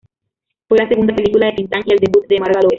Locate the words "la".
0.79-0.89